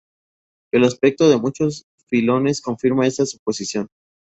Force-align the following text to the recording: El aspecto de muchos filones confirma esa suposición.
El 0.73 0.83
aspecto 0.83 1.29
de 1.29 1.37
muchos 1.37 1.85
filones 2.09 2.59
confirma 2.59 3.05
esa 3.05 3.23
suposición. 3.27 3.87